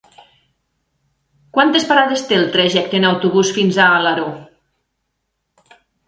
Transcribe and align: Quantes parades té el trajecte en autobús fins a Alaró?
Quantes 1.57 1.83
parades 1.91 2.23
té 2.31 2.39
el 2.41 2.47
trajecte 2.55 2.97
en 2.99 3.05
autobús 3.09 3.51
fins 3.59 3.77
a 3.83 3.91
Alaró? 3.99 4.25